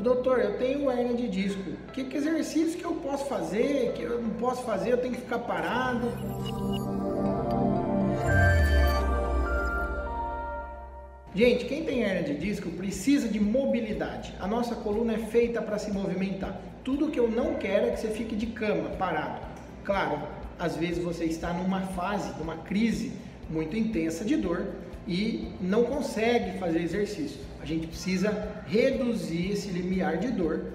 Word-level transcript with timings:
doutor, 0.00 0.40
eu 0.40 0.56
tenho 0.58 0.90
hernia 0.90 1.16
de 1.16 1.28
disco. 1.28 1.72
Que, 1.92 2.04
que 2.04 2.16
exercício 2.16 2.78
que 2.78 2.84
eu 2.84 2.94
posso 2.94 3.26
fazer? 3.26 3.92
Que 3.92 4.02
eu 4.02 4.20
não 4.20 4.30
posso 4.30 4.62
fazer? 4.62 4.92
Eu 4.92 4.98
tenho 4.98 5.14
que 5.14 5.20
ficar 5.20 5.40
parado? 5.40 6.08
Gente, 11.34 11.64
quem 11.64 11.84
tem 11.84 12.02
hernia 12.02 12.22
de 12.22 12.34
disco 12.38 12.70
precisa 12.70 13.28
de 13.28 13.40
mobilidade. 13.40 14.34
A 14.38 14.46
nossa 14.46 14.74
coluna 14.74 15.14
é 15.14 15.18
feita 15.18 15.60
para 15.62 15.78
se 15.78 15.90
movimentar. 15.90 16.60
Tudo 16.84 17.10
que 17.10 17.18
eu 17.18 17.30
não 17.30 17.54
quero 17.54 17.86
é 17.86 17.90
que 17.90 18.00
você 18.00 18.08
fique 18.08 18.36
de 18.36 18.46
cama, 18.46 18.90
parado. 18.90 19.40
Claro, 19.84 20.20
às 20.58 20.76
vezes 20.76 21.02
você 21.02 21.24
está 21.24 21.52
numa 21.52 21.80
fase, 21.80 22.30
numa 22.38 22.56
crise 22.58 23.12
muito 23.48 23.76
intensa 23.76 24.24
de 24.24 24.36
dor 24.36 24.66
e 25.06 25.48
não 25.60 25.84
consegue 25.84 26.58
fazer 26.58 26.82
exercício. 26.82 27.40
A 27.60 27.66
gente 27.66 27.86
precisa 27.86 28.48
reduzir 28.66 29.52
esse 29.52 29.68
limiar 29.68 30.18
de 30.18 30.28
dor 30.28 30.72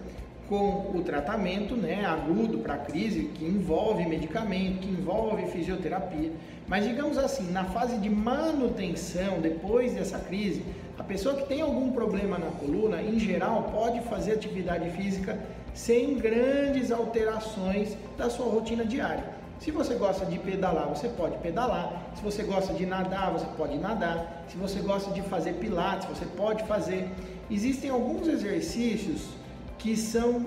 com 0.47 0.91
o 0.95 1.01
tratamento 1.03 1.75
né, 1.75 2.05
agudo 2.05 2.59
para 2.59 2.75
a 2.75 2.77
crise, 2.77 3.31
que 3.35 3.43
envolve 3.43 4.05
medicamento, 4.05 4.79
que 4.79 4.87
envolve 4.87 5.47
fisioterapia. 5.47 6.31
Mas 6.67 6.85
digamos 6.85 7.17
assim, 7.17 7.51
na 7.51 7.65
fase 7.65 7.97
de 7.97 8.09
manutenção, 8.09 9.41
depois 9.41 9.93
dessa 9.93 10.19
crise, 10.19 10.63
a 10.97 11.03
pessoa 11.03 11.35
que 11.35 11.47
tem 11.47 11.61
algum 11.61 11.91
problema 11.91 12.37
na 12.37 12.47
coluna, 12.51 13.01
em 13.01 13.19
geral, 13.19 13.71
pode 13.73 13.99
fazer 14.01 14.33
atividade 14.33 14.89
física 14.91 15.37
sem 15.73 16.15
grandes 16.15 16.91
alterações 16.91 17.95
da 18.17 18.29
sua 18.29 18.47
rotina 18.47 18.83
diária. 18.83 19.25
Se 19.59 19.71
você 19.71 19.95
gosta 19.95 20.25
de 20.25 20.37
pedalar, 20.37 20.87
você 20.87 21.09
pode 21.09 21.37
pedalar. 21.39 22.11
Se 22.15 22.21
você 22.21 22.43
gosta 22.43 22.73
de 22.73 22.85
nadar, 22.85 23.31
você 23.31 23.45
pode 23.57 23.77
nadar. 23.77 24.43
Se 24.49 24.57
você 24.57 24.79
gosta 24.79 25.11
de 25.11 25.21
fazer 25.23 25.53
pilates, 25.53 26.07
você 26.07 26.25
pode 26.25 26.63
fazer. 26.65 27.09
Existem 27.49 27.89
alguns 27.89 28.27
exercícios 28.27 29.29
que 29.77 29.95
são 29.95 30.45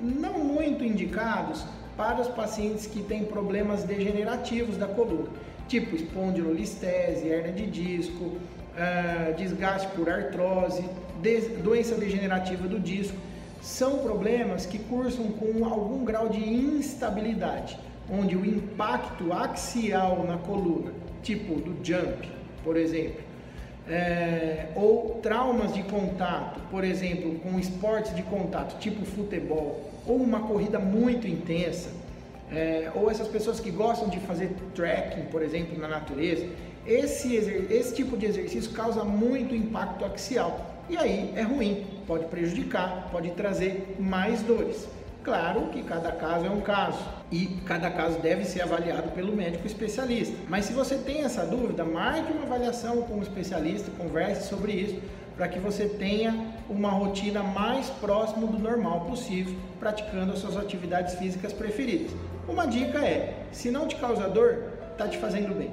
não 0.00 0.38
muito 0.38 0.84
indicados 0.84 1.64
para 1.96 2.20
os 2.20 2.28
pacientes 2.28 2.86
que 2.86 3.02
têm 3.02 3.24
problemas 3.24 3.82
degenerativos 3.82 4.76
da 4.76 4.86
coluna, 4.86 5.28
tipo 5.66 5.96
espondilolistese, 5.96 7.26
hernia 7.26 7.52
de 7.52 7.66
disco, 7.66 8.24
uh, 8.24 9.34
desgaste 9.36 9.88
por 9.88 10.08
artrose, 10.08 10.84
doença 11.62 11.96
degenerativa 11.96 12.68
do 12.68 12.78
disco. 12.78 13.16
São 13.60 13.98
problemas 13.98 14.64
que 14.64 14.78
cursam 14.78 15.32
com 15.32 15.64
algum 15.64 16.04
grau 16.04 16.28
de 16.28 16.40
instabilidade, 16.48 17.76
onde 18.10 18.36
o 18.36 18.44
impacto 18.44 19.32
axial 19.32 20.24
na 20.26 20.38
coluna, 20.38 20.92
tipo 21.22 21.56
do 21.56 21.76
jump, 21.84 22.28
por 22.64 22.76
exemplo, 22.76 23.20
é, 23.88 24.68
ou 24.74 25.18
traumas 25.22 25.74
de 25.74 25.82
contato, 25.82 26.60
por 26.70 26.84
exemplo, 26.84 27.38
com 27.40 27.58
esportes 27.58 28.14
de 28.14 28.22
contato, 28.22 28.78
tipo 28.78 29.04
futebol, 29.04 29.90
ou 30.06 30.16
uma 30.16 30.40
corrida 30.40 30.78
muito 30.78 31.26
intensa, 31.26 31.90
é, 32.50 32.90
ou 32.94 33.10
essas 33.10 33.28
pessoas 33.28 33.60
que 33.60 33.70
gostam 33.70 34.08
de 34.08 34.18
fazer 34.20 34.50
trekking, 34.74 35.26
por 35.30 35.42
exemplo, 35.42 35.78
na 35.78 35.88
natureza, 35.88 36.46
esse, 36.86 37.34
esse 37.36 37.94
tipo 37.94 38.16
de 38.16 38.26
exercício 38.26 38.72
causa 38.72 39.04
muito 39.04 39.54
impacto 39.54 40.04
axial 40.04 40.78
e 40.88 40.96
aí 40.96 41.34
é 41.36 41.42
ruim, 41.42 41.84
pode 42.06 42.24
prejudicar, 42.26 43.08
pode 43.12 43.30
trazer 43.32 43.94
mais 43.98 44.40
dores. 44.40 44.88
Claro 45.28 45.66
que 45.66 45.82
cada 45.82 46.10
caso 46.10 46.46
é 46.46 46.48
um 46.48 46.62
caso 46.62 46.98
e 47.30 47.48
cada 47.66 47.90
caso 47.90 48.18
deve 48.18 48.46
ser 48.46 48.62
avaliado 48.62 49.10
pelo 49.10 49.36
médico 49.36 49.66
especialista. 49.66 50.34
Mas 50.48 50.64
se 50.64 50.72
você 50.72 50.96
tem 50.96 51.22
essa 51.22 51.44
dúvida, 51.44 51.84
marque 51.84 52.32
uma 52.32 52.44
avaliação 52.44 53.02
com 53.02 53.18
o 53.18 53.22
especialista, 53.22 53.90
converse 53.98 54.48
sobre 54.48 54.72
isso 54.72 54.98
para 55.36 55.46
que 55.46 55.58
você 55.58 55.86
tenha 55.86 56.54
uma 56.66 56.88
rotina 56.88 57.42
mais 57.42 57.90
próxima 57.90 58.46
do 58.46 58.58
normal 58.58 59.02
possível, 59.02 59.54
praticando 59.78 60.32
as 60.32 60.38
suas 60.38 60.56
atividades 60.56 61.16
físicas 61.16 61.52
preferidas. 61.52 62.10
Uma 62.48 62.66
dica 62.66 63.04
é: 63.04 63.44
se 63.52 63.70
não 63.70 63.86
te 63.86 63.96
causa 63.96 64.30
dor, 64.30 64.64
está 64.92 65.06
te 65.06 65.18
fazendo 65.18 65.54
bem. 65.54 65.70